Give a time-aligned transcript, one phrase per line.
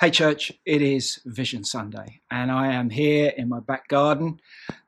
[0.00, 4.40] Hey, church, it is Vision Sunday, and I am here in my back garden,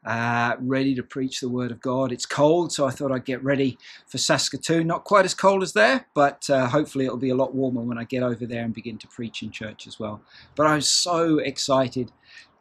[0.07, 2.13] uh, ready to preach the Word of God.
[2.13, 4.87] It's cold, so I thought I'd get ready for Saskatoon.
[4.87, 7.99] Not quite as cold as there, but uh, hopefully it'll be a lot warmer when
[7.99, 10.23] I get over there and begin to preach in church as well.
[10.55, 12.11] But I'm so excited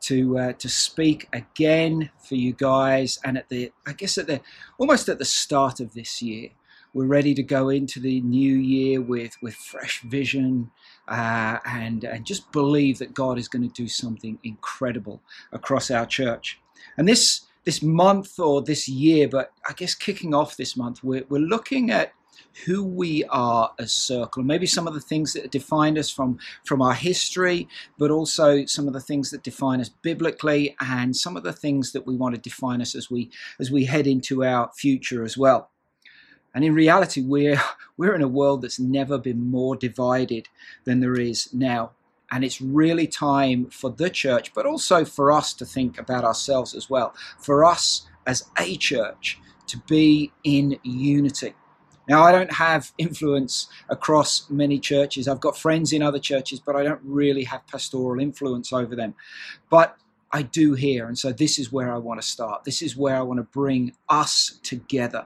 [0.01, 4.41] to uh, to speak again for you guys, and at the I guess at the
[4.77, 6.49] almost at the start of this year
[6.93, 10.71] we're ready to go into the new year with with fresh vision
[11.07, 16.05] uh, and and just believe that God is going to do something incredible across our
[16.05, 16.59] church.
[16.97, 21.25] And this this month or this year, but I guess kicking off this month, we're,
[21.29, 22.13] we're looking at
[22.65, 26.81] who we are as Circle, maybe some of the things that define us from from
[26.81, 31.43] our history, but also some of the things that define us biblically, and some of
[31.43, 34.71] the things that we want to define us as we as we head into our
[34.75, 35.70] future as well.
[36.53, 37.61] And in reality, we're,
[37.97, 40.47] we're in a world that's never been more divided
[40.83, 41.91] than there is now.
[42.31, 46.73] And it's really time for the church, but also for us to think about ourselves
[46.73, 47.13] as well.
[47.37, 51.53] For us as a church to be in unity.
[52.07, 55.27] Now, I don't have influence across many churches.
[55.27, 59.13] I've got friends in other churches, but I don't really have pastoral influence over them.
[59.69, 59.97] But
[60.31, 61.07] I do here.
[61.07, 62.63] And so this is where I want to start.
[62.63, 65.25] This is where I want to bring us together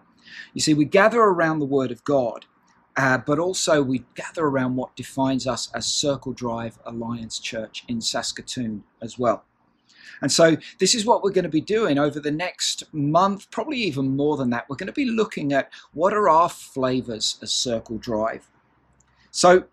[0.54, 2.46] you see, we gather around the Word of God,
[2.98, 8.02] uh, but also we gather around what defines us as Circle Drive Alliance Church in
[8.02, 9.44] Saskatoon as well.
[10.22, 13.78] And so, this is what we're going to be doing over the next month, probably
[13.80, 14.66] even more than that.
[14.70, 18.50] We're going to be looking at what are our flavors as Circle Drive.
[19.32, 19.66] So,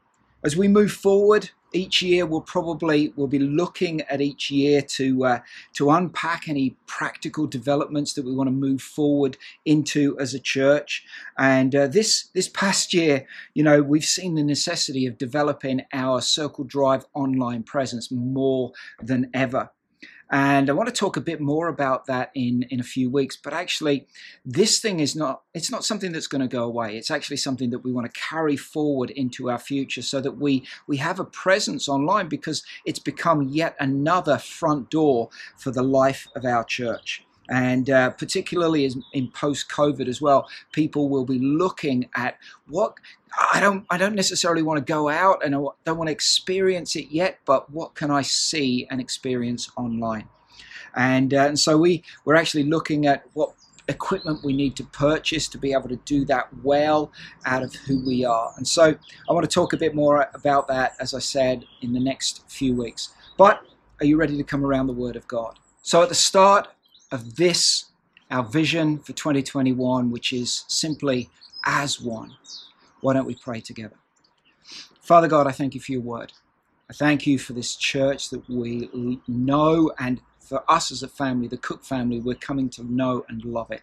[0.42, 5.24] as we move forward, each year we'll probably we'll be looking at each year to
[5.24, 5.38] uh,
[5.74, 11.04] to unpack any practical developments that we want to move forward into as a church.
[11.38, 16.20] And uh, this this past year you know we've seen the necessity of developing our
[16.20, 19.70] circle drive online presence more than ever
[20.32, 23.36] and I want to talk a bit more about that in, in a few weeks.
[23.36, 24.06] But actually,
[24.46, 26.96] this thing is not, it's not something that's going to go away.
[26.96, 30.64] It's actually something that we want to carry forward into our future so that we,
[30.86, 36.26] we have a presence online because it's become yet another front door for the life
[36.34, 41.38] of our church and uh, particularly as in post COVID as well, people will be
[41.38, 42.94] looking at what
[43.52, 46.96] I don't I don't necessarily want to go out and I don't want to experience
[46.96, 50.28] it yet, but what can I see and experience online?
[50.94, 53.52] And, uh, and so we we're actually looking at what
[53.86, 57.12] equipment we need to purchase to be able to do that well
[57.44, 58.50] out of who we are.
[58.56, 58.94] And so
[59.28, 62.50] I want to talk a bit more about that, as I said, in the next
[62.50, 63.10] few weeks.
[63.36, 63.62] But
[64.00, 65.58] are you ready to come around the Word of God?
[65.82, 66.68] So at the start
[67.12, 67.86] of this,
[68.30, 71.28] our vision for 2021, which is simply
[71.64, 72.34] as one.
[73.00, 73.96] Why don't we pray together?
[75.00, 76.32] Father God, I thank you for your word.
[76.88, 81.48] I thank you for this church that we know, and for us as a family,
[81.48, 83.82] the Cook family, we're coming to know and love it.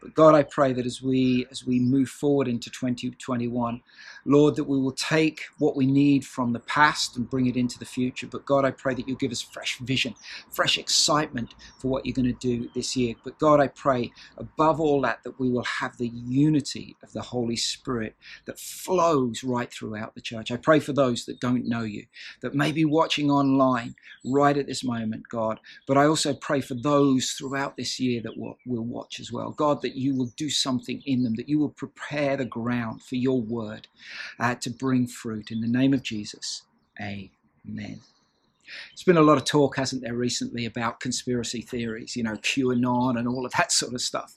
[0.00, 3.80] But God, I pray that as we as we move forward into 2021,
[4.24, 7.78] Lord, that we will take what we need from the past and bring it into
[7.78, 8.26] the future.
[8.26, 10.14] But God, I pray that you'll give us fresh vision,
[10.50, 13.14] fresh excitement for what you're going to do this year.
[13.24, 17.22] But God, I pray above all that that we will have the unity of the
[17.22, 18.16] Holy Spirit
[18.46, 20.50] that flows right throughout the church.
[20.50, 22.06] I pray for those that don't know you,
[22.40, 23.94] that may be watching online
[24.24, 25.60] right at this moment, God.
[25.86, 29.52] But I also pray for those throughout this year that will, will watch as well.
[29.52, 33.02] God, that that you will do something in them, that you will prepare the ground
[33.02, 33.88] for your word
[34.38, 35.50] uh, to bring fruit.
[35.50, 36.62] In the name of Jesus,
[37.00, 38.00] amen.
[38.90, 43.18] There's been a lot of talk, hasn't there, recently about conspiracy theories, you know, QAnon
[43.18, 44.34] and all of that sort of stuff.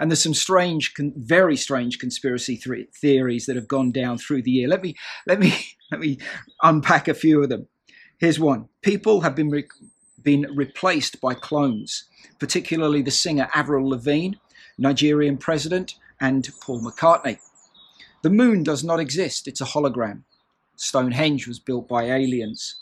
[0.00, 4.52] And there's some strange, very strange conspiracy th- theories that have gone down through the
[4.52, 4.68] year.
[4.68, 4.94] Let me,
[5.26, 5.52] let me,
[5.90, 6.18] let me
[6.62, 7.68] unpack a few of them.
[8.18, 9.68] Here's one: People have been re-
[10.22, 12.04] been replaced by clones,
[12.38, 14.36] particularly the singer Avril Lavigne
[14.78, 17.38] Nigerian president, and Paul McCartney.
[18.24, 20.22] The moon does not exist, it's a hologram.
[20.76, 22.76] Stonehenge was built by aliens.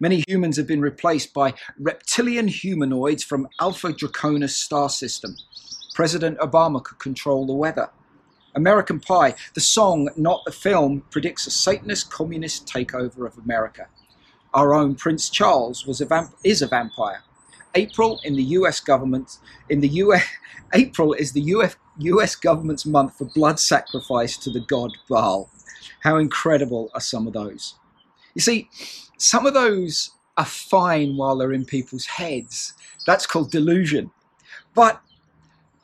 [0.00, 5.36] Many humans have been replaced by reptilian humanoids from Alpha Draconis star system.
[5.94, 7.88] President Obama could control the weather.
[8.56, 13.86] American Pie, the song, not the film, predicts a Satanist communist takeover of America.
[14.54, 17.22] Our own Prince Charles was a vamp- is a vampire.
[17.74, 19.38] April in the US government,
[19.68, 20.24] in the US,
[20.74, 25.50] April is the US, US government's month for blood sacrifice to the god Baal.
[26.00, 27.74] How incredible are some of those?
[28.34, 28.68] You see,
[29.18, 32.74] some of those are fine while they're in people's heads.
[33.06, 34.10] That's called delusion.
[34.74, 35.00] But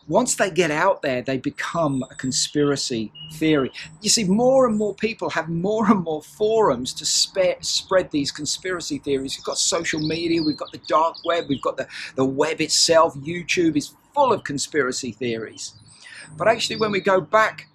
[0.08, 3.72] once they get out there, they become a conspiracy theory.
[4.02, 8.30] You see, more and more people have more and more forums to spe- spread these
[8.30, 9.36] conspiracy theories.
[9.36, 13.14] We've got social media, we've got the dark web, we've got the, the web itself.
[13.16, 15.74] YouTube is full of conspiracy theories.
[16.36, 17.68] But actually, when we go back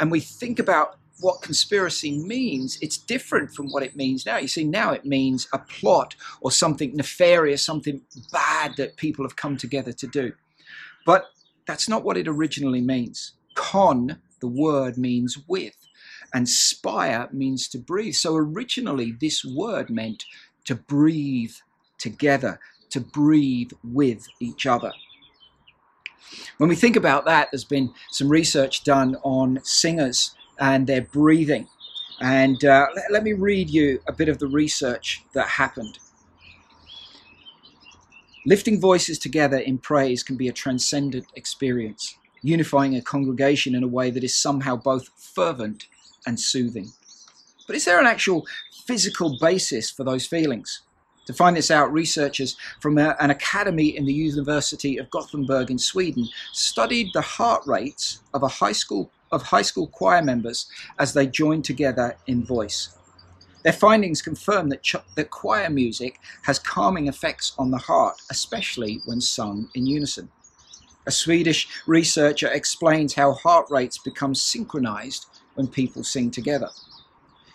[0.00, 4.38] and we think about what conspiracy means, it's different from what it means now.
[4.38, 8.02] You see, now it means a plot or something nefarious, something
[8.32, 10.32] bad that people have come together to do.
[11.06, 11.26] But
[11.66, 13.32] that's not what it originally means.
[13.54, 15.76] Con, the word means with,
[16.32, 18.14] and spire means to breathe.
[18.14, 20.24] So originally, this word meant
[20.64, 21.54] to breathe
[21.98, 22.60] together,
[22.90, 24.92] to breathe with each other.
[26.58, 31.68] When we think about that, there's been some research done on singers and their breathing.
[32.20, 35.98] And uh, let, let me read you a bit of the research that happened.
[38.48, 43.88] Lifting voices together in praise can be a transcendent experience, unifying a congregation in a
[43.88, 45.88] way that is somehow both fervent
[46.28, 46.92] and soothing.
[47.66, 48.46] But is there an actual
[48.86, 50.82] physical basis for those feelings?
[51.26, 55.78] To find this out, researchers from a, an academy in the University of Gothenburg in
[55.78, 60.70] Sweden studied the heart rates of a high school of high school choir members
[61.00, 62.95] as they joined together in voice.
[63.66, 69.00] Their findings confirm that, ch- that choir music has calming effects on the heart, especially
[69.06, 70.28] when sung in unison.
[71.04, 75.26] A Swedish researcher explains how heart rates become synchronized
[75.56, 76.68] when people sing together.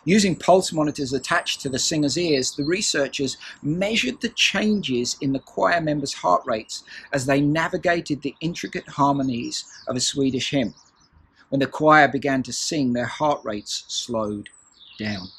[0.04, 5.40] Using pulse monitors attached to the singer's ears, the researchers measured the changes in the
[5.40, 10.74] choir members' heart rates as they navigated the intricate harmonies of a Swedish hymn.
[11.48, 14.50] When the choir began to sing, their heart rates slowed
[15.00, 15.30] down.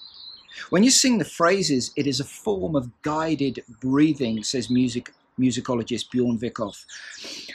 [0.71, 6.11] When you sing the phrases, it is a form of guided breathing, says music, musicologist
[6.11, 6.85] Bjorn Vickhoff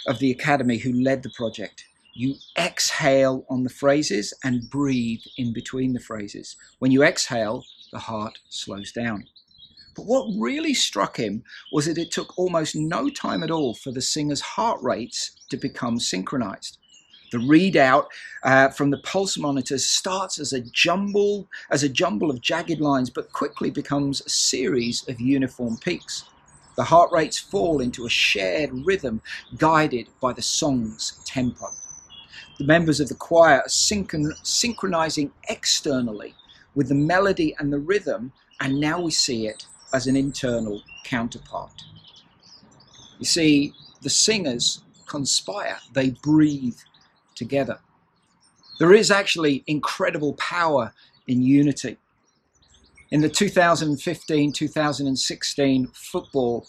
[0.08, 1.86] of the Academy, who led the project.
[2.14, 6.56] You exhale on the phrases and breathe in between the phrases.
[6.80, 9.26] When you exhale, the heart slows down.
[9.96, 13.92] But what really struck him was that it took almost no time at all for
[13.92, 16.78] the singer's heart rates to become synchronized.
[17.32, 18.06] The readout
[18.44, 23.10] uh, from the pulse monitors starts as a jumble, as a jumble of jagged lines,
[23.10, 26.24] but quickly becomes a series of uniform peaks.
[26.78, 29.22] The heart rates fall into a shared rhythm
[29.58, 31.68] guided by the song's tempo.
[32.60, 36.36] The members of the choir are synchron- synchronizing externally
[36.76, 38.32] with the melody and the rhythm,
[38.62, 41.82] and now we see it as an internal counterpart.
[43.20, 46.78] You see, the singers conspire, they breathe
[47.38, 47.80] together.
[48.80, 50.94] There is actually incredible power
[51.28, 51.98] in unity.
[53.10, 56.68] In the 2015 2016 football,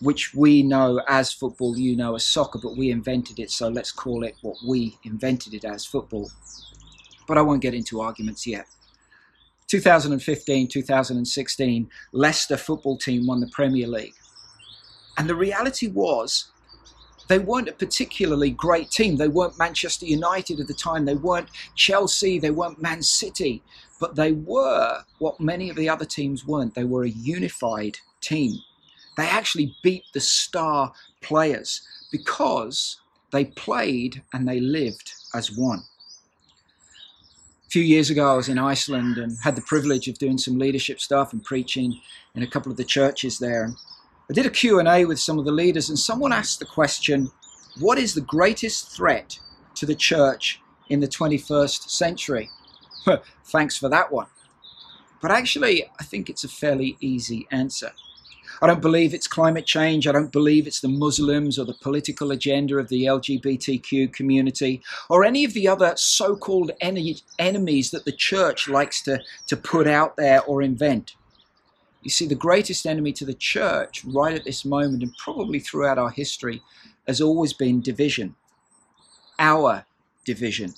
[0.00, 3.92] which we know as football, you know as soccer, but we invented it, so let's
[3.92, 6.30] call it what we invented it as football.
[7.28, 8.66] But I won't get into arguments yet.
[9.68, 14.14] 2015 2016, Leicester football team won the Premier League.
[15.18, 16.50] And the reality was
[17.28, 19.16] they weren't a particularly great team.
[19.16, 21.04] They weren't Manchester United at the time.
[21.04, 22.38] They weren't Chelsea.
[22.38, 23.62] They weren't Man City.
[23.98, 26.74] But they were what many of the other teams weren't.
[26.74, 28.58] They were a unified team.
[29.16, 30.92] They actually beat the star
[31.22, 31.80] players
[32.12, 33.00] because
[33.32, 35.84] they played and they lived as one.
[37.66, 40.58] A few years ago, I was in Iceland and had the privilege of doing some
[40.58, 42.00] leadership stuff and preaching
[42.34, 43.74] in a couple of the churches there.
[44.28, 47.30] I did a Q&A with some of the leaders and someone asked the question,
[47.78, 49.38] what is the greatest threat
[49.76, 52.50] to the church in the 21st century?
[53.44, 54.26] Thanks for that one.
[55.22, 57.92] But actually, I think it's a fairly easy answer.
[58.60, 60.08] I don't believe it's climate change.
[60.08, 65.24] I don't believe it's the Muslims or the political agenda of the LGBTQ community or
[65.24, 70.16] any of the other so called enemies that the church likes to, to put out
[70.16, 71.14] there or invent.
[72.06, 75.98] You see, the greatest enemy to the church right at this moment and probably throughout
[75.98, 76.62] our history
[77.08, 78.36] has always been division.
[79.40, 79.86] Our
[80.24, 80.74] division.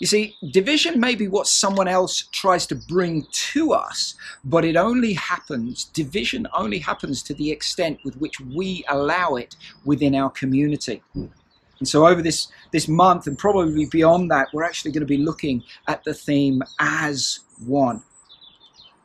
[0.00, 4.74] You see, division may be what someone else tries to bring to us, but it
[4.74, 10.30] only happens, division only happens to the extent with which we allow it within our
[10.30, 11.00] community.
[11.14, 15.16] And so over this, this month and probably beyond that, we're actually going to be
[15.16, 18.02] looking at the theme as one.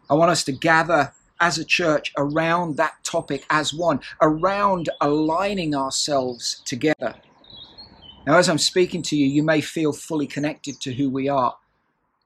[0.10, 5.76] I want us to gather as a church around that topic as one, around aligning
[5.76, 7.16] ourselves together.
[8.26, 11.56] Now, as I'm speaking to you, you may feel fully connected to who we are,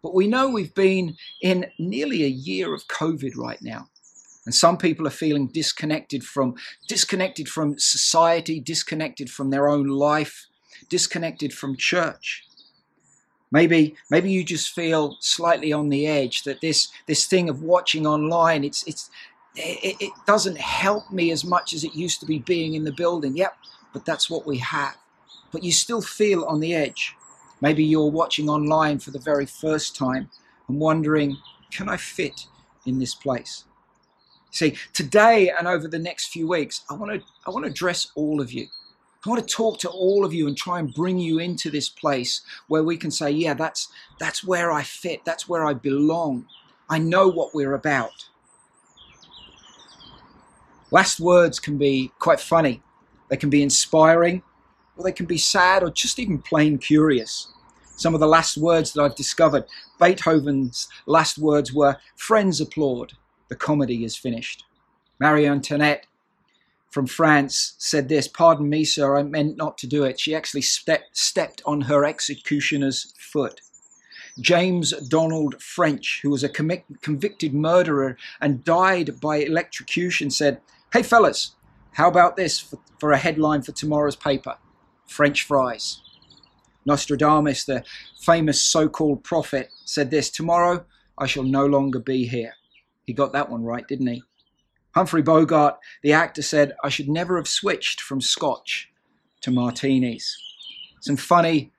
[0.02, 3.88] but we know we've been in nearly a year of COVID right now.
[4.46, 6.56] And some people are feeling disconnected from
[6.90, 10.48] disconnected from society, disconnected from their own life,
[10.90, 12.46] disconnected from church.
[13.54, 18.08] Maybe, maybe you just feel slightly on the edge that this, this thing of watching
[18.08, 19.12] online, it's, it's,
[19.56, 22.92] it, it doesn't help me as much as it used to be being in the
[22.92, 23.38] building.
[23.38, 23.56] Yep,
[23.94, 24.98] but that's what we have.
[25.52, 27.16] But you still feel on the edge.
[27.62, 30.32] Maybe you're watching online for the very first time
[30.68, 31.38] and wondering,
[31.72, 32.48] can I fit
[32.88, 33.66] in this place?
[34.50, 38.12] See, today and over the next few weeks, I want to I want to address
[38.16, 38.68] all of you.
[39.26, 41.88] I want to talk to all of you and try and bring you into this
[41.88, 43.88] place where we can say, yeah, that's
[44.20, 45.24] that's where I fit.
[45.24, 46.48] That's where I belong.
[46.90, 48.30] I know what we're about.
[50.92, 52.84] Last words can be quite funny.
[53.30, 54.44] They can be inspiring,
[54.98, 57.52] or they can be sad, or just even plain curious.
[57.96, 59.66] Some of the last words that I've discovered,
[60.00, 63.14] Beethoven's last words were, Friends applaud,
[63.48, 64.66] the comedy is finished.
[65.20, 66.06] Marie Antoinette
[66.94, 70.20] from France said this Pardon me, sir, I meant not to do it.
[70.20, 73.62] She actually stepped, stepped on her executioner's foot.
[74.40, 81.56] James Donald French, who was a convicted murderer and died by electrocution, said, Hey, fellas,
[81.94, 84.58] how about this for, for a headline for tomorrow's paper?
[85.08, 86.00] French fries.
[86.86, 87.84] Nostradamus, the
[88.22, 90.86] famous so called prophet, said this Tomorrow
[91.18, 92.54] I shall no longer be here.
[93.06, 94.24] He got that one right, didn't he?
[94.96, 98.92] Humphrey Bogart, the actor, said, I should never have switched from scotch
[99.42, 100.38] to martinis.
[101.02, 101.72] Some funny,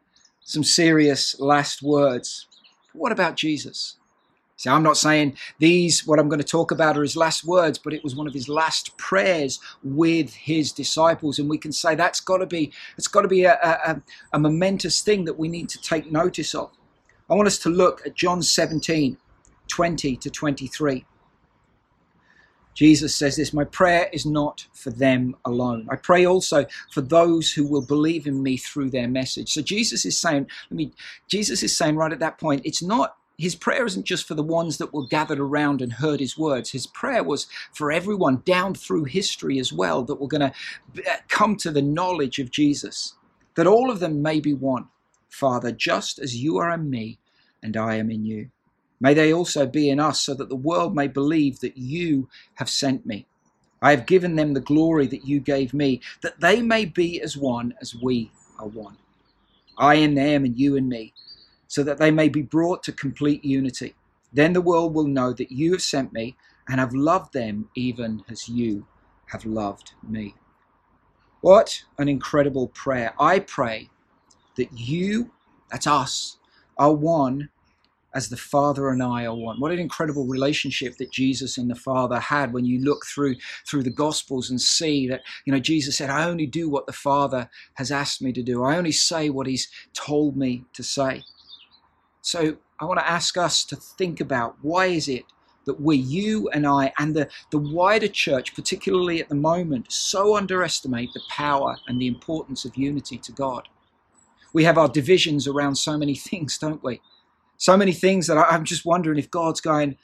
[0.42, 2.47] some serious last words.
[2.92, 3.97] But what about Jesus?
[4.56, 7.78] See, I'm not saying these, what I'm going to talk about, are his last words,
[7.78, 11.38] but it was one of his last prayers with his disciples.
[11.38, 14.00] And we can say that's got to be, it's got to be a, a,
[14.33, 16.71] a momentous thing that we need to take notice of.
[17.28, 19.16] I want us to look at John 17,
[19.68, 21.04] 20 to 23.
[22.75, 25.88] Jesus says this My prayer is not for them alone.
[25.90, 29.52] I pray also for those who will believe in me through their message.
[29.52, 30.93] So Jesus is saying, I mean,
[31.28, 34.43] Jesus is saying right at that point, it's not his prayer isn't just for the
[34.43, 36.71] ones that were gathered around and heard his words.
[36.71, 41.16] His prayer was for everyone down through history as well that were going to uh,
[41.28, 43.14] come to the knowledge of Jesus.
[43.57, 44.88] That all of them may be one.
[45.28, 47.19] Father, just as you are in me
[47.62, 48.50] and I am in you.
[49.00, 52.70] May they also be in us, so that the world may believe that you have
[52.70, 53.26] sent me.
[53.82, 57.36] I have given them the glory that you gave me, that they may be as
[57.36, 58.96] one as we are one.
[59.76, 61.12] I in them and you in me,
[61.66, 63.94] so that they may be brought to complete unity.
[64.32, 66.36] Then the world will know that you have sent me
[66.68, 68.86] and have loved them even as you
[69.26, 70.34] have loved me.
[71.40, 73.12] What an incredible prayer.
[73.20, 73.90] I pray
[74.56, 75.30] that you,
[75.70, 76.38] that's us,
[76.78, 77.50] are one
[78.14, 79.61] as the Father and I are one.
[79.61, 83.37] What an incredible relationship that Jesus and the Father had when you look through
[83.68, 86.92] through the Gospels and see that, you know, Jesus said, I only do what the
[86.92, 88.62] Father has asked me to do.
[88.62, 91.23] I only say what He's told me to say.
[92.23, 95.25] So I want to ask us to think about why is it
[95.66, 100.37] that we, you and I, and the, the wider church, particularly at the moment, so
[100.37, 103.68] underestimate the power and the importance of unity to God.
[104.52, 107.00] We have our divisions around so many things, don't we?
[107.56, 109.96] So many things that I'm just wondering if God's going,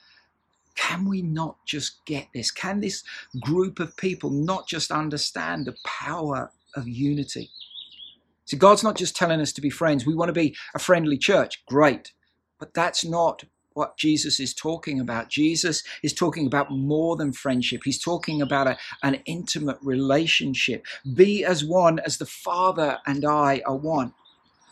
[0.76, 2.50] can we not just get this?
[2.50, 3.02] Can this
[3.40, 7.50] group of people not just understand the power of unity?
[8.47, 10.07] So God's not just telling us to be friends.
[10.07, 11.62] We want to be a friendly church.
[11.66, 12.12] Great.
[12.59, 15.28] But that's not what Jesus is talking about.
[15.28, 17.83] Jesus is talking about more than friendship.
[17.85, 20.85] He's talking about a, an intimate relationship.
[21.14, 24.12] Be as one as the Father and I are one.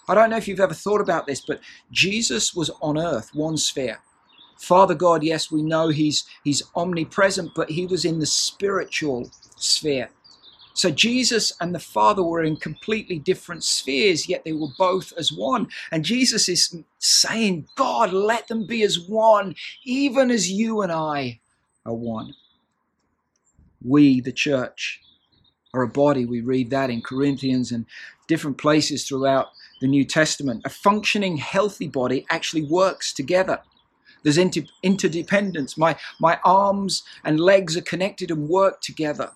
[0.09, 1.61] I don't know if you've ever thought about this, but
[1.91, 3.99] Jesus was on earth, one sphere.
[4.57, 10.11] Father God, yes, we know he's he's omnipresent, but he was in the spiritual sphere.
[10.75, 15.33] So Jesus and the Father were in completely different spheres, yet they were both as
[15.33, 15.69] one.
[15.91, 21.41] And Jesus is saying, God, let them be as one, even as you and I
[21.85, 22.35] are one.
[23.85, 25.01] We, the church,
[25.75, 26.25] are a body.
[26.25, 27.87] We read that in Corinthians and
[28.29, 29.49] different places throughout
[29.81, 30.63] the New Testament.
[30.65, 33.61] A functioning, healthy body actually works together.
[34.23, 35.77] There's inter- interdependence.
[35.77, 39.33] My, my arms and legs are connected and work together.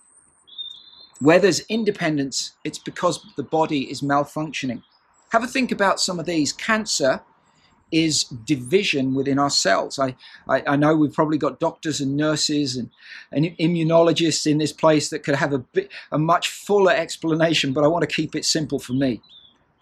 [1.20, 4.82] Where there's independence, it's because the body is malfunctioning.
[5.30, 6.52] Have a think about some of these.
[6.52, 7.22] Cancer
[7.92, 9.98] is division within our cells.
[9.98, 10.16] I,
[10.48, 12.90] I, I, know we've probably got doctors and nurses and,
[13.30, 17.84] and immunologists in this place that could have a, bit, a much fuller explanation, but
[17.84, 19.20] I want to keep it simple for me.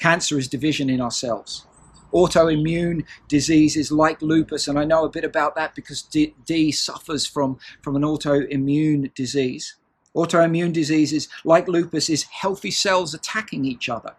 [0.01, 1.67] Cancer is division in ourselves.
[2.15, 7.27] Autoimmune diseases like lupus, and I know a bit about that because D, D suffers
[7.27, 9.77] from, from an autoimmune disease.
[10.17, 14.15] Autoimmune diseases like lupus is healthy cells attacking each other.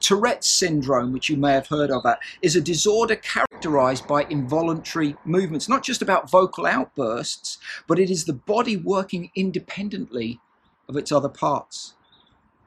[0.00, 5.16] Tourette's syndrome, which you may have heard of, uh, is a disorder characterized by involuntary
[5.26, 10.40] movements, not just about vocal outbursts, but it is the body working independently
[10.88, 11.94] of its other parts.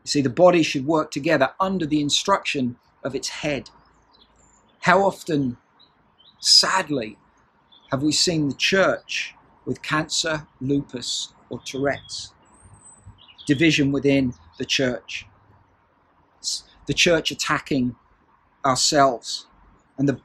[0.03, 3.69] You see, the body should work together under the instruction of its head.
[4.81, 5.57] How often,
[6.39, 7.17] sadly,
[7.91, 9.33] have we seen the church
[9.65, 12.33] with cancer, lupus, or Tourette's?
[13.45, 15.25] Division within the church.
[16.85, 17.95] The church attacking
[18.65, 19.47] ourselves
[19.97, 20.19] and the,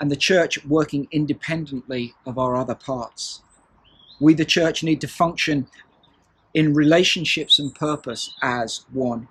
[0.00, 3.42] and the church working independently of our other parts.
[4.20, 5.68] We, the church, need to function
[6.58, 9.28] in relationships and purpose as one.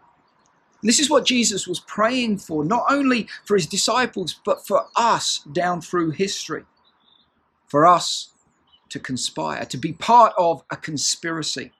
[0.82, 5.42] This is what Jesus was praying for, not only for his disciples, but for us
[5.52, 6.64] down through history.
[7.68, 8.30] For us
[8.88, 11.74] to conspire, to be part of a conspiracy.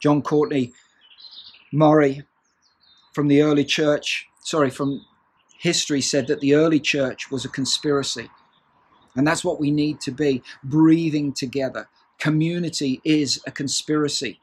[0.00, 0.72] John Courtney
[1.70, 2.22] Murray
[3.12, 5.04] from the early church, sorry, from
[5.58, 8.30] history said that the early church was a conspiracy.
[9.16, 11.90] And that's what we need to be breathing together.
[12.18, 14.40] Community is a conspiracy.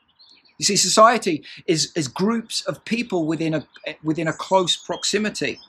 [0.57, 3.67] You see, society is, is groups of people within a,
[4.03, 5.59] within a close proximity.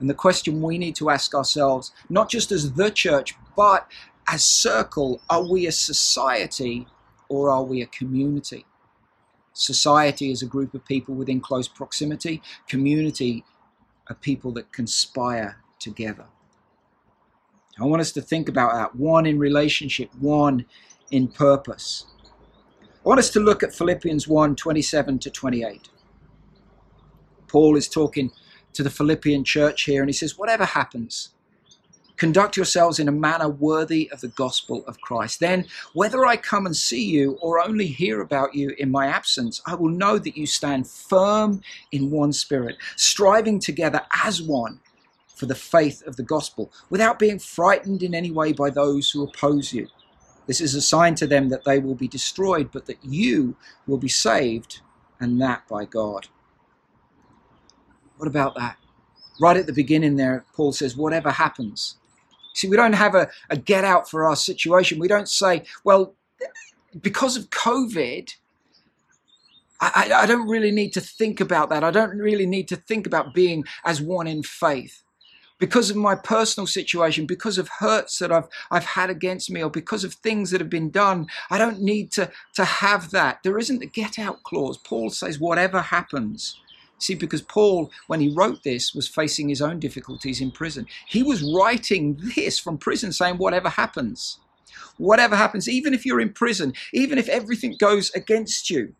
[0.00, 3.86] And the question we need to ask ourselves, not just as the church, but
[4.28, 6.86] as circle, are we a society
[7.28, 8.64] or are we a community?
[9.52, 12.42] Society is a group of people within close proximity.
[12.68, 13.44] Community
[14.08, 16.26] are people that conspire together.
[17.80, 18.96] I want us to think about that.
[18.96, 20.66] One in relationship, one
[21.10, 22.06] in purpose.
[22.82, 25.88] I want us to look at Philippians 1 27 to 28.
[27.46, 28.30] Paul is talking
[28.74, 31.30] to the Philippian church here and he says, Whatever happens,
[32.18, 35.38] Conduct yourselves in a manner worthy of the gospel of Christ.
[35.38, 39.62] Then, whether I come and see you or only hear about you in my absence,
[39.66, 44.80] I will know that you stand firm in one spirit, striving together as one
[45.38, 49.22] for the faith of the gospel, without being frightened in any way by those who
[49.22, 49.88] oppose you.
[50.46, 53.98] This is a sign to them that they will be destroyed, but that you will
[53.98, 54.80] be saved,
[55.20, 56.28] and that by God.
[58.16, 58.76] What about that?
[59.40, 61.98] Right at the beginning there, Paul says, whatever happens,
[62.58, 64.98] See, we don't have a, a get out for our situation.
[64.98, 66.14] We don't say, well,
[67.00, 68.34] because of COVID,
[69.80, 71.84] I, I, don't really need to think about that.
[71.84, 75.04] I don't really need to think about being as one in faith.
[75.58, 79.70] Because of my personal situation, because of hurts that I've, I've had against me, or
[79.70, 83.40] because of things that have been done, I don't need to, to have that.
[83.42, 84.78] There isn't a get out clause.
[84.78, 86.60] Paul says, whatever happens,
[86.98, 90.86] See, because Paul, when he wrote this, was facing his own difficulties in prison.
[91.06, 94.38] He was writing this from prison saying, whatever happens,
[94.96, 98.94] whatever happens, even if you're in prison, even if everything goes against you.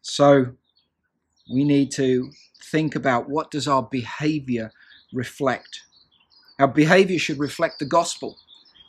[0.00, 0.46] So
[1.52, 2.30] we need to
[2.62, 4.72] think about what does our behavior
[5.12, 5.82] reflect?
[6.58, 8.36] Our behavior should reflect the gospel.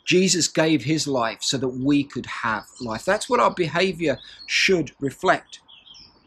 [0.04, 3.04] Jesus gave his life so that we could have life.
[3.04, 5.60] That's what our behavior should reflect.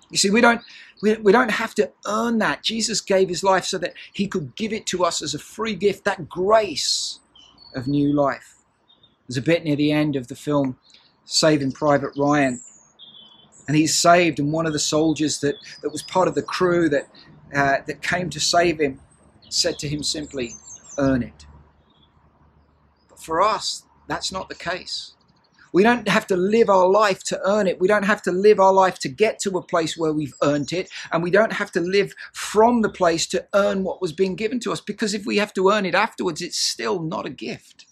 [0.10, 0.62] You see, we don't
[1.02, 2.64] we, we don't have to earn that.
[2.64, 5.76] Jesus gave his life so that he could give it to us as a free
[5.76, 7.20] gift, that grace
[7.76, 8.56] of new life.
[9.28, 10.78] There's a bit near the end of the film,
[11.26, 12.62] Saving Private Ryan.
[13.68, 16.88] And he's saved, and one of the soldiers that, that was part of the crew
[16.90, 17.08] that,
[17.54, 19.00] uh, that came to save him
[19.50, 20.54] said to him simply,
[20.98, 21.46] Earn it.
[23.10, 25.14] But for us, that's not the case.
[25.74, 27.82] We don't have to live our life to earn it.
[27.82, 30.72] We don't have to live our life to get to a place where we've earned
[30.72, 30.90] it.
[31.12, 34.62] And we don't have to live from the place to earn what was being given
[34.62, 34.80] to us.
[34.80, 37.88] Because if we have to earn it afterwards, it's still not a gift.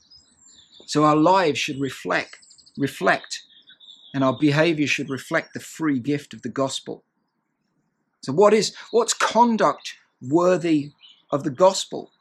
[0.85, 2.37] So our lives should reflect,
[2.77, 3.43] reflect,
[4.13, 7.03] and our behavior should reflect the free gift of the gospel.
[8.23, 10.91] So what is what's conduct worthy
[11.31, 12.11] of the gospel?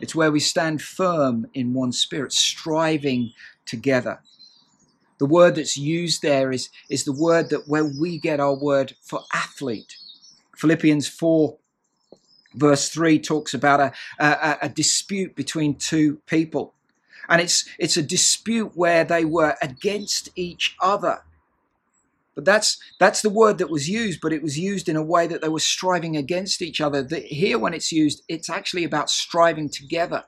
[0.00, 3.32] It's where we stand firm in one spirit, striving
[3.66, 4.20] together.
[5.18, 8.94] The word that's used there is, is the word that where we get our word
[9.02, 9.96] for athlete.
[10.56, 11.56] Philippians 4
[12.54, 16.74] verse 3 talks about a, a, a dispute between two people.
[17.28, 21.22] And it's, it's a dispute where they were against each other.
[22.34, 25.26] But that's that's the word that was used, but it was used in a way
[25.26, 27.02] that they were striving against each other.
[27.02, 30.24] The, here, when it's used, it's actually about striving together.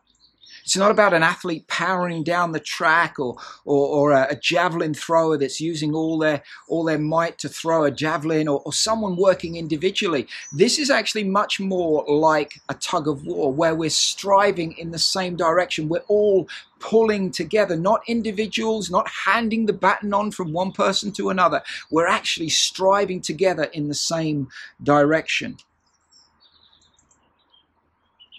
[0.66, 4.94] It's not about an athlete powering down the track or, or, or a, a, javelin
[4.94, 9.16] thrower that's using all their, all their might to throw a javelin or, or someone
[9.16, 10.26] working individually.
[10.52, 14.98] This is actually much more like a tug of war where we're striving in the
[14.98, 15.88] same direction.
[15.88, 16.48] We're all
[16.81, 21.62] pulling together, not individuals, not handing the baton on from one person to another.
[21.92, 24.48] We're actually striving together in the same
[24.83, 25.59] direction.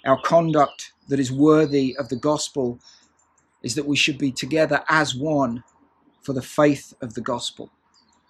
[0.08, 2.80] Our conduct that is worthy of the gospel
[3.62, 5.65] is that we should be together as one
[6.22, 7.70] for the faith of the gospel.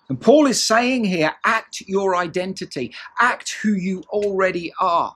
[0.09, 5.15] And Paul is saying here act your identity, act who you already are.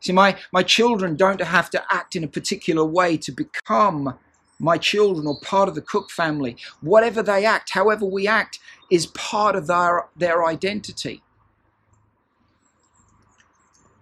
[0.00, 4.18] See, my, my children don't have to act in a particular way to become
[4.58, 6.56] my children or part of the Cook family.
[6.80, 8.58] Whatever they act, however we act,
[8.90, 11.22] is part of their, their identity.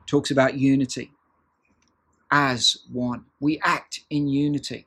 [0.06, 1.12] Talks about unity
[2.30, 3.24] as one.
[3.40, 4.86] We act in unity.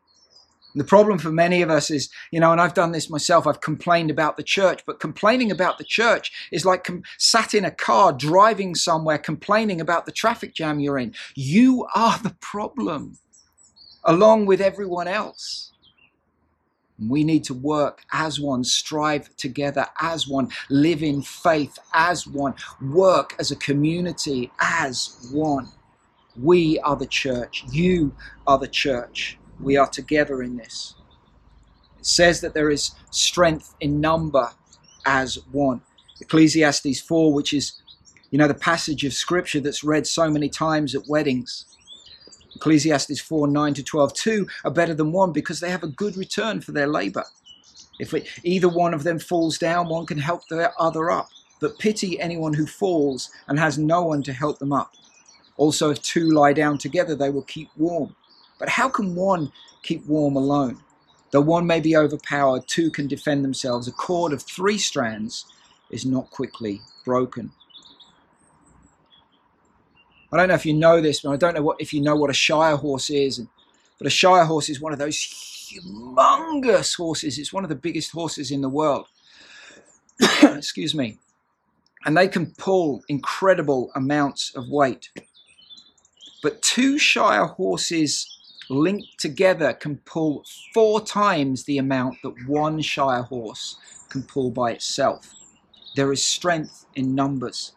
[0.75, 3.61] The problem for many of us is, you know, and I've done this myself, I've
[3.61, 7.71] complained about the church, but complaining about the church is like com- sat in a
[7.71, 11.13] car driving somewhere complaining about the traffic jam you're in.
[11.35, 13.17] You are the problem,
[14.03, 15.73] along with everyone else.
[17.07, 22.55] We need to work as one, strive together as one, live in faith as one,
[22.81, 25.69] work as a community as one.
[26.39, 27.63] We are the church.
[27.71, 28.15] You
[28.47, 29.37] are the church.
[29.59, 30.95] We are together in this.
[31.99, 34.49] It says that there is strength in number
[35.05, 35.81] as one.
[36.21, 37.81] Ecclesiastes 4, which is,
[38.31, 41.65] you know, the passage of scripture that's read so many times at weddings.
[42.55, 44.13] Ecclesiastes 4, 9 to 12.
[44.13, 47.25] Two are better than one because they have a good return for their labor.
[47.99, 51.29] If it, either one of them falls down, one can help the other up.
[51.59, 54.93] But pity anyone who falls and has no one to help them up.
[55.57, 58.15] Also, if two lie down together, they will keep warm.
[58.59, 59.51] But how can one
[59.83, 60.79] keep warm alone?
[61.31, 63.87] Though one may be overpowered, two can defend themselves.
[63.87, 65.45] A cord of three strands
[65.89, 67.51] is not quickly broken.
[70.31, 72.15] I don't know if you know this, but I don't know what if you know
[72.15, 73.41] what a Shire horse is.
[73.99, 77.37] But a Shire horse is one of those humongous horses.
[77.37, 79.07] It's one of the biggest horses in the world.
[80.43, 81.19] Excuse me.
[82.05, 85.09] And they can pull incredible amounts of weight.
[86.43, 88.27] But two Shire horses
[88.69, 93.77] linked together can pull four times the amount that one Shire horse
[94.09, 95.33] can pull by itself.
[95.95, 97.71] There is strength in numbers.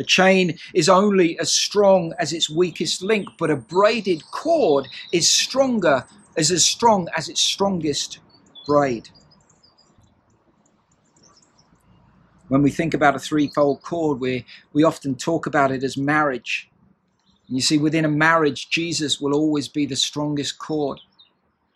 [0.00, 5.30] A chain is only as strong as its weakest link, but a braided cord is
[5.30, 6.04] stronger,
[6.36, 8.18] is as strong as its strongest
[8.66, 9.10] braid.
[12.48, 16.68] When we think about a threefold cord, we, we often talk about it as marriage.
[17.52, 21.00] You see, within a marriage, Jesus will always be the strongest cord.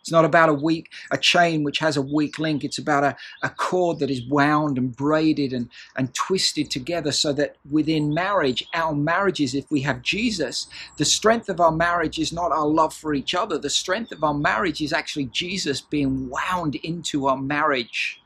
[0.01, 2.63] It's not about a weak a chain which has a weak link.
[2.63, 7.31] It's about a, a cord that is wound and braided and, and twisted together so
[7.33, 12.33] that within marriage, our marriages, if we have Jesus, the strength of our marriage is
[12.33, 13.59] not our love for each other.
[13.59, 18.21] The strength of our marriage is actually Jesus being wound into our marriage.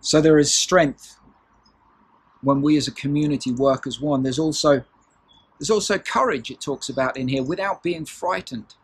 [0.00, 1.19] So there is strength
[2.42, 4.22] when we as a community work as one.
[4.22, 4.84] There's also
[5.58, 8.74] there's also courage it talks about in here without being frightened.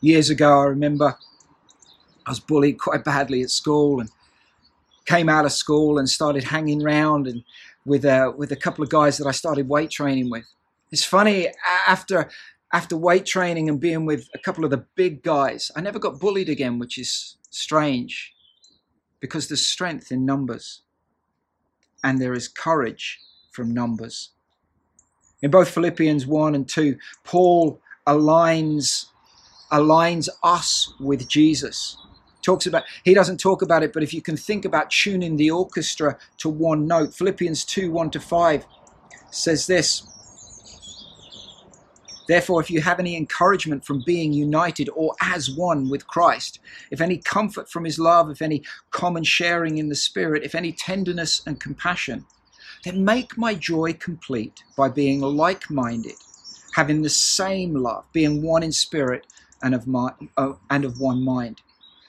[0.00, 1.16] Years ago, I remember
[2.26, 4.10] I was bullied quite badly at school and
[5.04, 7.44] came out of school and started hanging around and
[7.84, 10.46] with uh, with a couple of guys that I started weight training with.
[10.90, 11.48] It's funny
[11.86, 12.28] after
[12.72, 16.18] after weight training and being with a couple of the big guys, I never got
[16.18, 18.34] bullied again, which is strange
[19.20, 20.82] because there's strength in numbers
[22.06, 23.18] and there is courage
[23.50, 24.30] from numbers.
[25.42, 29.06] In both Philippians 1 and 2, Paul aligns
[29.72, 31.96] aligns us with Jesus.
[32.42, 35.50] Talks about he doesn't talk about it, but if you can think about tuning the
[35.50, 38.64] orchestra to one note, Philippians 2 1 to 5
[39.32, 40.06] says this.
[42.28, 46.58] Therefore, if you have any encouragement from being united or as one with Christ,
[46.90, 50.72] if any comfort from his love, if any common sharing in the Spirit, if any
[50.72, 52.24] tenderness and compassion,
[52.84, 56.14] then make my joy complete by being like minded,
[56.74, 59.26] having the same love, being one in spirit
[59.62, 61.62] and of, my, uh, and of one mind.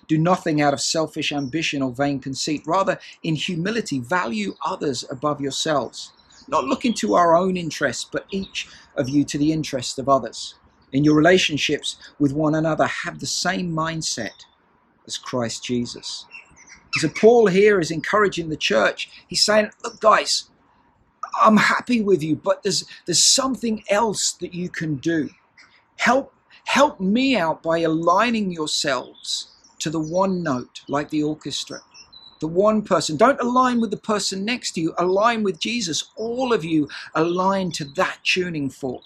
[0.08, 2.62] Do nothing out of selfish ambition or vain conceit.
[2.66, 6.12] Rather, in humility, value others above yourselves
[6.48, 10.56] not looking to our own interests, but each of you to the interest of others.
[10.94, 14.46] In your relationships with one another, have the same mindset
[15.06, 16.26] as Christ Jesus.
[16.94, 19.10] So, Paul here is encouraging the church.
[19.28, 20.50] He's saying, Look, guys,
[21.40, 25.30] I'm happy with you, but there's there's something else that you can do.
[25.98, 26.34] Help
[26.66, 31.80] help me out by aligning yourselves to the one note, like the orchestra.
[32.40, 33.18] The one person.
[33.18, 36.12] Don't align with the person next to you, align with Jesus.
[36.16, 39.04] All of you align to that tuning fork.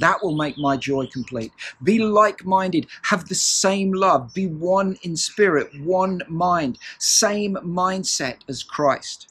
[0.00, 1.52] That will make my joy complete.
[1.82, 8.38] Be like minded, have the same love, be one in spirit, one mind, same mindset
[8.48, 9.28] as Christ.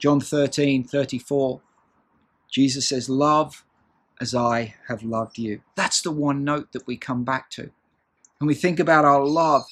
[0.00, 1.60] John 13 34,
[2.50, 3.64] Jesus says, Love
[4.20, 5.60] as I have loved you.
[5.74, 7.70] That's the one note that we come back to.
[8.38, 9.64] When we think about our love,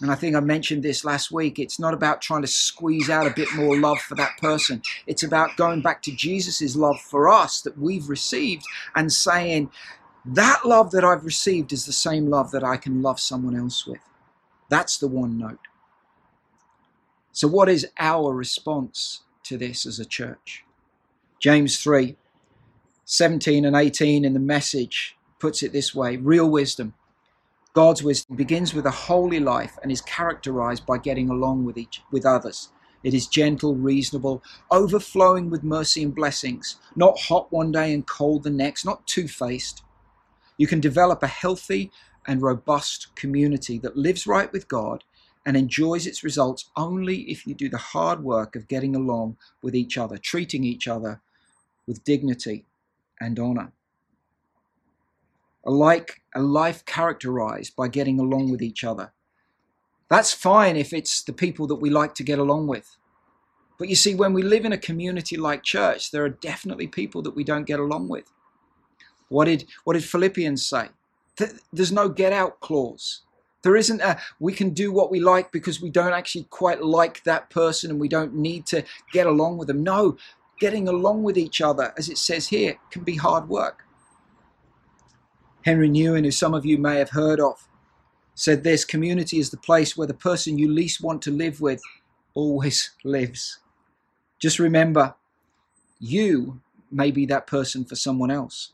[0.00, 3.26] and I think I mentioned this last week, it's not about trying to squeeze out
[3.26, 4.82] a bit more love for that person.
[5.06, 8.64] It's about going back to Jesus' love for us that we've received
[8.96, 9.70] and saying,
[10.24, 13.86] that love that I've received is the same love that I can love someone else
[13.86, 14.00] with.
[14.68, 15.58] That's the one note.
[17.32, 20.64] So, what is our response to this as a church?
[21.40, 22.16] James 3
[23.06, 26.94] 17 and 18 in the message puts it this way real wisdom
[27.74, 32.02] God's wisdom begins with a holy life and is characterized by getting along with each
[32.12, 32.68] with others.
[33.02, 38.44] It is gentle, reasonable, overflowing with mercy and blessings, not hot one day and cold
[38.44, 39.82] the next, not two-faced.
[40.56, 41.90] You can develop a healthy
[42.28, 45.02] and robust community that lives right with God
[45.44, 49.74] and enjoys its results only if you do the hard work of getting along with
[49.74, 51.20] each other, treating each other
[51.88, 52.66] with dignity
[53.20, 53.72] and honor
[55.66, 59.12] a, like, a life characterized by getting along with each other.
[60.10, 62.96] That's fine if it's the people that we like to get along with.
[63.78, 67.22] But you see, when we live in a community like church, there are definitely people
[67.22, 68.30] that we don't get along with.
[69.28, 70.88] What did, what did Philippians say?
[71.72, 73.22] There's no get out clause.
[73.62, 77.24] There isn't a, we can do what we like because we don't actually quite like
[77.24, 79.82] that person and we don't need to get along with them.
[79.82, 80.18] No,
[80.60, 83.83] getting along with each other, as it says here, can be hard work.
[85.64, 87.68] Henry Nouwen, who some of you may have heard of,
[88.34, 91.82] said this community is the place where the person you least want to live with
[92.34, 93.60] always lives.
[94.38, 95.14] Just remember,
[96.00, 98.72] you may be that person for someone else.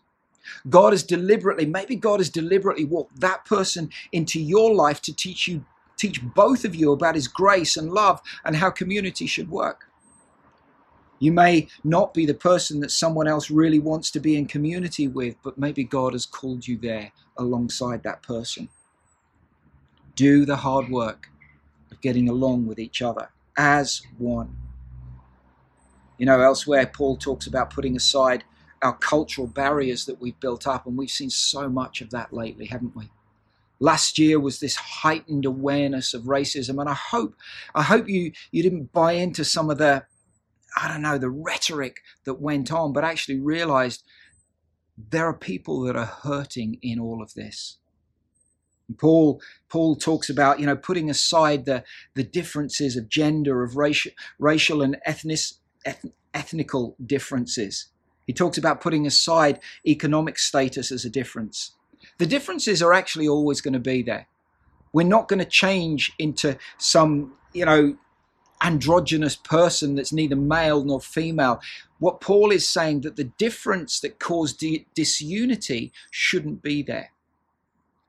[0.68, 5.46] God has deliberately, maybe God has deliberately walked that person into your life to teach
[5.46, 5.64] you,
[5.96, 9.89] teach both of you about his grace and love and how community should work.
[11.20, 15.06] You may not be the person that someone else really wants to be in community
[15.06, 18.70] with, but maybe God has called you there alongside that person.
[20.16, 21.28] Do the hard work
[21.92, 24.56] of getting along with each other as one.
[26.16, 28.44] You know, elsewhere, Paul talks about putting aside
[28.82, 32.66] our cultural barriers that we've built up, and we've seen so much of that lately,
[32.66, 33.10] haven't we?
[33.78, 37.34] Last year was this heightened awareness of racism, and I hope,
[37.74, 40.04] I hope you you didn't buy into some of the
[40.76, 44.02] I don't know, the rhetoric that went on, but actually realized
[45.10, 47.78] there are people that are hurting in all of this.
[48.98, 54.12] Paul Paul talks about you know putting aside the the differences of gender, of racial
[54.38, 55.38] racial and ethnic
[56.34, 57.86] ethnical differences.
[58.26, 61.72] He talks about putting aside economic status as a difference.
[62.18, 64.28] The differences are actually always going to be there.
[64.92, 67.96] We're not going to change into some you know
[68.62, 71.60] androgynous person that's neither male nor female.
[71.98, 77.12] What Paul is saying that the difference that caused di- disunity shouldn't be there.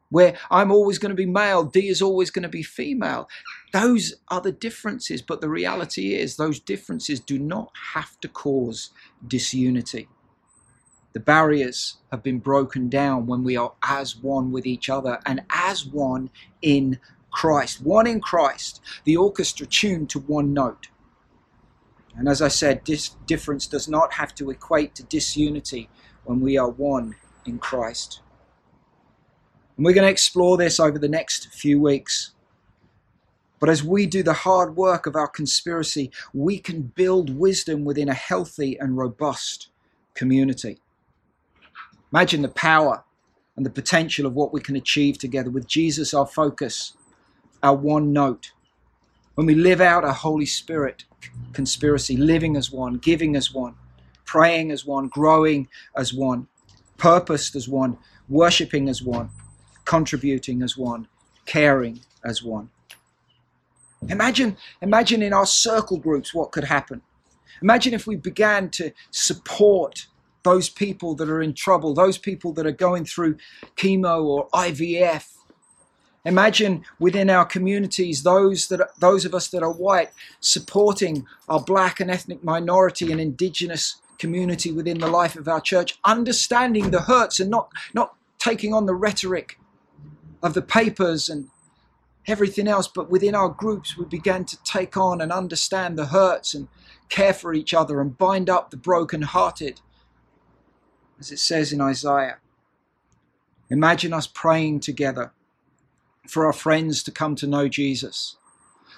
[0.09, 3.29] Where I'm always going to be male, D is always going to be female.
[3.71, 8.89] Those are the differences, but the reality is those differences do not have to cause
[9.25, 10.09] disunity.
[11.13, 15.43] The barriers have been broken down when we are as one with each other and
[15.49, 16.29] as one
[16.61, 16.99] in
[17.31, 20.87] Christ, one in Christ, the orchestra tuned to one note.
[22.15, 25.89] And as I said, this difference does not have to equate to disunity
[26.25, 27.15] when we are one
[27.45, 28.21] in Christ.
[29.77, 32.33] And we're going to explore this over the next few weeks.
[33.59, 38.09] But as we do the hard work of our conspiracy, we can build wisdom within
[38.09, 39.69] a healthy and robust
[40.13, 40.79] community.
[42.11, 43.03] Imagine the power
[43.55, 46.97] and the potential of what we can achieve together with Jesus our focus
[47.63, 48.51] our one note.
[49.35, 51.05] When we live out a Holy Spirit
[51.53, 53.75] conspiracy, living as one, giving as one,
[54.25, 56.47] praying as one, growing as one,
[56.97, 57.97] purposed as one,
[58.29, 59.29] worshipping as one,
[59.85, 61.07] contributing as one,
[61.45, 62.69] caring as one.
[64.09, 67.01] Imagine, imagine in our circle groups what could happen.
[67.61, 70.07] Imagine if we began to support
[70.43, 73.37] those people that are in trouble, those people that are going through
[73.75, 75.27] chemo or IVF
[76.23, 81.99] Imagine within our communities those that those of us that are white supporting our black
[81.99, 87.39] and ethnic minority and indigenous community within the life of our church, understanding the hurts
[87.39, 89.57] and not not taking on the rhetoric
[90.43, 91.47] of the papers and
[92.27, 96.53] everything else, but within our groups we began to take on and understand the hurts
[96.53, 96.67] and
[97.09, 99.81] care for each other and bind up the broken-hearted,
[101.19, 102.37] as it says in Isaiah.
[103.71, 105.33] Imagine us praying together
[106.27, 108.37] for our friends to come to know Jesus.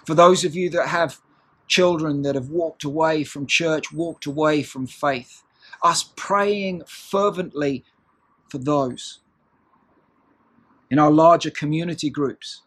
[0.05, 1.19] For those of you that have
[1.67, 5.43] children that have walked away from church, walked away from faith,
[5.81, 7.83] us praying fervently
[8.49, 9.19] for those.
[10.89, 12.61] In our larger community groups,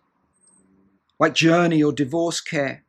[1.18, 2.84] like Journey or Divorce Care,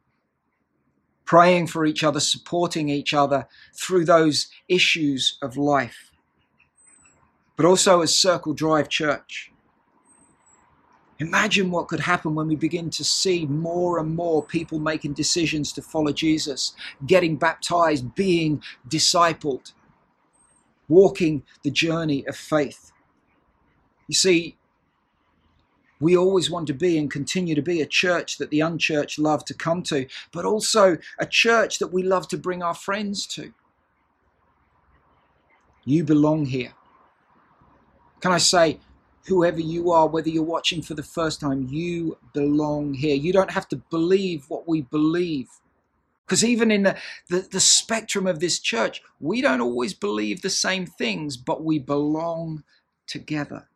[1.26, 6.12] praying for each other, supporting each other through those issues of life.
[7.56, 9.52] But also as Circle Drive Church,
[11.20, 15.74] Imagine what could happen when we begin to see more and more people making decisions
[15.74, 16.74] to follow Jesus,
[17.08, 19.74] getting baptized, being discipled,
[20.88, 22.92] walking the journey of faith.
[24.08, 24.58] You see,
[26.00, 29.44] we always want to be and continue to be a church that the unchurched love
[29.46, 33.54] to come to, but also a church that we love to bring our friends to.
[35.84, 36.74] You belong here.
[38.20, 38.80] Can I say,
[39.28, 43.16] whoever you are, whether you're watching for the first time, you belong here.
[43.16, 45.50] You don't have to believe what we believe.
[46.26, 46.98] Because even in the,
[47.30, 51.80] the, the, spectrum of this church, we don't always believe the same things, but we
[51.80, 52.64] belong
[53.06, 53.70] together.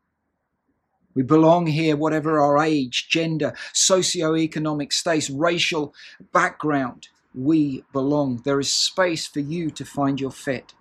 [1.14, 5.94] We belong here, whatever our age, gender, socio-economic status, racial
[6.34, 8.42] background, we belong.
[8.44, 10.74] There is space for you to find your fit.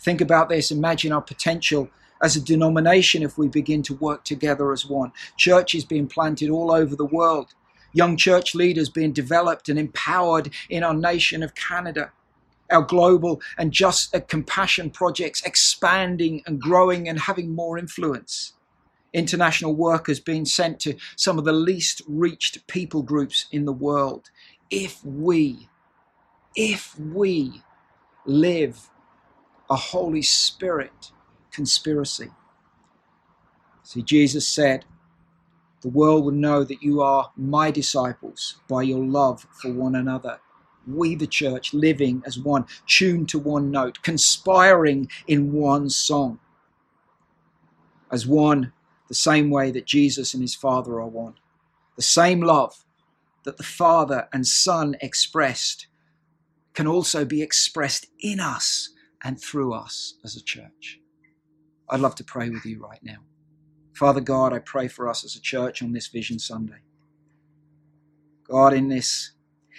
[0.00, 0.70] Think about this.
[0.70, 1.90] Imagine our potential
[2.24, 5.12] as a denomination if we begin to work together as one.
[5.36, 7.54] Churches being planted all over the world,
[7.92, 12.10] young church leaders being developed and empowered in our nation of Canada.
[12.70, 18.54] Our global and just uh, compassion projects expanding and growing and having more influence.
[19.12, 24.30] International workers being sent to some of the least reached people groups in the world.
[24.70, 25.68] If we,
[26.56, 27.60] if we
[28.24, 28.88] live
[29.68, 31.12] a Holy Spirit
[31.54, 32.30] conspiracy.
[33.84, 34.84] See, Jesus said,
[35.82, 40.40] The world will know that you are my disciples by your love for one another.
[40.86, 46.40] We, the church, living as one, tuned to one note, conspiring in one song.
[48.10, 48.72] As one,
[49.08, 51.34] the same way that Jesus and his Father are one.
[51.96, 52.84] The same love
[53.44, 55.86] that the Father and Son expressed
[56.74, 58.90] can also be expressed in us
[59.22, 61.00] and through us as a church.
[61.88, 63.18] I'd love to pray with you right now.
[63.94, 66.80] Father God, I pray for us as a church on this Vision Sunday.
[68.48, 69.32] God, in this,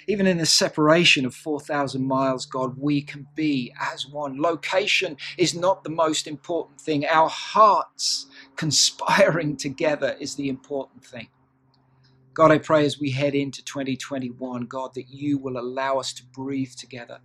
[0.07, 4.41] even in this separation of 4,000 miles, God, we can be as one.
[4.41, 7.05] Location is not the most important thing.
[7.05, 11.27] Our hearts conspiring together is the important thing.
[12.33, 16.23] God, I pray as we head into 2021, God, that you will allow us to
[16.25, 17.19] breathe together.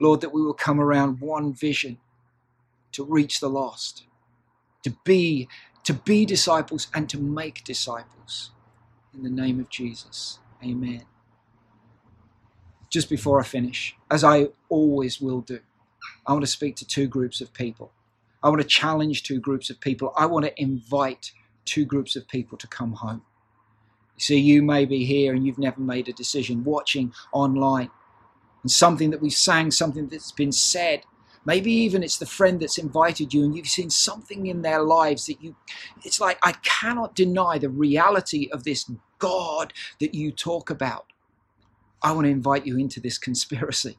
[0.00, 1.98] Lord, that we will come around one vision
[2.94, 4.04] to reach the lost,
[4.82, 5.48] to be
[5.84, 8.50] to be disciples and to make disciples.
[9.14, 10.38] In the name of Jesus.
[10.64, 11.04] Amen.
[12.88, 15.60] Just before I finish, as I always will do,
[16.26, 17.92] I want to speak to two groups of people.
[18.42, 20.12] I want to challenge two groups of people.
[20.16, 21.32] I want to invite
[21.64, 23.22] two groups of people to come home.
[24.16, 27.90] You see, you may be here and you've never made a decision, watching online,
[28.62, 31.04] and something that we've sang, something that's been said,
[31.46, 35.26] Maybe even it's the friend that's invited you and you've seen something in their lives
[35.26, 35.56] that you,
[36.02, 41.06] it's like, I cannot deny the reality of this God that you talk about.
[42.02, 43.98] I want to invite you into this conspiracy.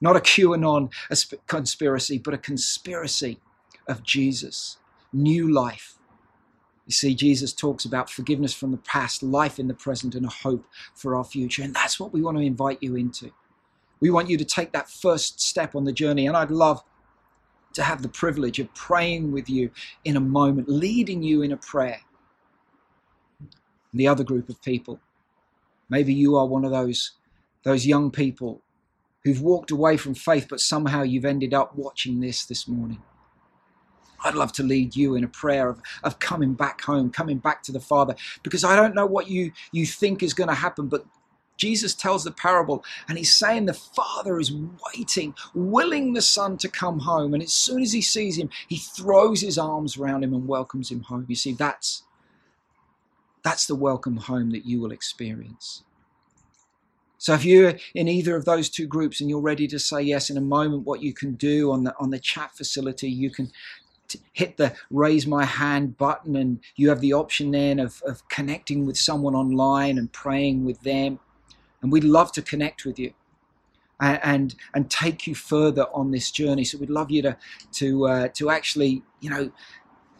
[0.00, 0.92] Not a QAnon
[1.46, 3.40] conspiracy, but a conspiracy
[3.86, 4.78] of Jesus,
[5.12, 5.98] new life.
[6.86, 10.30] You see, Jesus talks about forgiveness from the past, life in the present, and a
[10.30, 11.62] hope for our future.
[11.62, 13.30] And that's what we want to invite you into.
[14.02, 16.26] We want you to take that first step on the journey.
[16.26, 16.82] And I'd love
[17.74, 19.70] to have the privilege of praying with you
[20.04, 22.00] in a moment, leading you in a prayer.
[23.94, 24.98] The other group of people,
[25.88, 27.12] maybe you are one of those,
[27.62, 28.60] those young people
[29.22, 33.00] who've walked away from faith, but somehow you've ended up watching this this morning.
[34.24, 37.62] I'd love to lead you in a prayer of, of coming back home, coming back
[37.64, 40.88] to the Father, because I don't know what you, you think is going to happen,
[40.88, 41.06] but
[41.56, 46.68] Jesus tells the parable and he's saying the father is waiting, willing the son to
[46.68, 47.34] come home.
[47.34, 50.90] And as soon as he sees him, he throws his arms around him and welcomes
[50.90, 51.26] him home.
[51.28, 52.02] You see, that's
[53.44, 55.84] That's the welcome home that you will experience.
[57.18, 60.30] So if you're in either of those two groups and you're ready to say yes
[60.30, 63.50] in a moment, what you can do on the on the chat facility, you can
[64.08, 68.28] t- hit the raise my hand button and you have the option then of, of
[68.28, 71.20] connecting with someone online and praying with them.
[71.82, 73.12] And we'd love to connect with you
[74.00, 76.64] and and, take you further on this journey.
[76.64, 77.36] So we'd love you to
[77.72, 79.52] to uh, to actually, you know,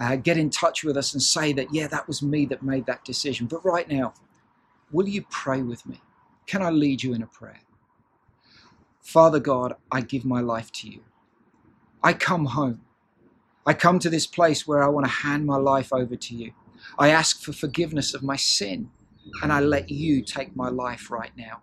[0.00, 2.86] uh, get in touch with us and say that, yeah, that was me that made
[2.86, 3.46] that decision.
[3.46, 4.14] But right now,
[4.90, 6.00] will you pray with me?
[6.46, 7.60] Can I lead you in a prayer?
[9.00, 11.00] Father God, I give my life to you.
[12.02, 12.82] I come home.
[13.66, 16.52] I come to this place where I want to hand my life over to you.
[16.98, 18.90] I ask for forgiveness of my sin
[19.42, 21.62] and I let you take my life right now.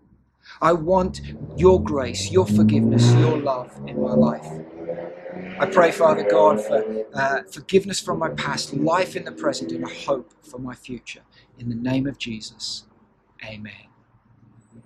[0.61, 1.21] I want
[1.55, 4.59] your grace, your forgiveness, your love in my life.
[5.59, 9.83] I pray, Father God, for uh, forgiveness from my past, life in the present, and
[9.83, 11.21] a hope for my future.
[11.57, 12.85] In the name of Jesus,
[13.45, 13.88] amen.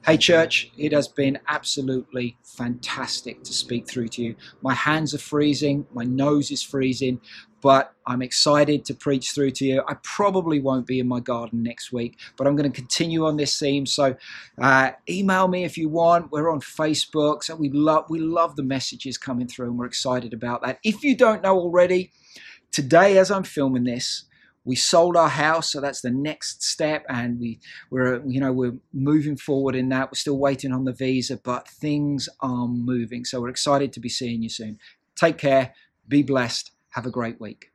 [0.06, 4.36] Hey, church, it has been absolutely fantastic to speak through to you.
[4.62, 7.22] My hands are freezing, my nose is freezing,
[7.62, 9.82] but I'm excited to preach through to you.
[9.88, 13.38] I probably won't be in my garden next week, but I'm going to continue on
[13.38, 13.86] this theme.
[13.86, 14.18] So,
[14.62, 16.34] uh, email me if you want.
[16.34, 20.34] We're on Facebook, so we love we love the messages coming through, and we're excited
[20.34, 20.80] about that.
[20.84, 22.12] If you don't know already,
[22.74, 24.26] today as I'm filming this,
[24.66, 27.60] we sold our house so that's the next step and we
[27.90, 30.10] we're you know we're moving forward in that.
[30.10, 34.10] We're still waiting on the visa but things are moving so we're excited to be
[34.10, 34.80] seeing you soon.
[35.16, 35.74] Take care.
[36.08, 36.72] Be blessed.
[36.92, 37.73] Have a great week